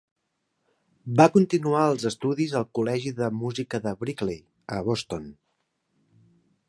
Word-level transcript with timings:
Va 1.19 1.27
continuar 1.35 1.83
els 1.89 2.07
estudis 2.11 2.55
al 2.61 2.65
Col·legi 2.79 3.13
de 3.21 3.29
Música 3.43 3.81
de 3.85 3.93
Berklee, 4.01 4.43
a 4.79 4.81
Boston. 4.89 5.29